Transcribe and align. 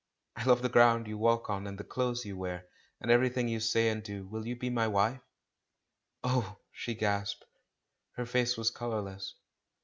I 0.35 0.45
love 0.45 0.63
the 0.63 0.67
ground 0.69 1.05
you 1.07 1.19
walk 1.19 1.47
on, 1.51 1.67
and 1.67 1.77
the 1.77 1.83
clothes 1.83 2.25
you 2.25 2.35
wear, 2.35 2.65
and 2.99 3.11
everything 3.11 3.47
you 3.47 3.59
say 3.59 3.87
and 3.89 4.01
do. 4.01 4.25
Will 4.25 4.47
you 4.47 4.55
be 4.55 4.71
my 4.71 4.87
wife?" 4.87 5.21
"Oh!" 6.23 6.57
she 6.71 6.95
gasped. 6.95 7.45
Her 8.13 8.25
face 8.25 8.57
was 8.57 8.71
colourless. 8.71 9.35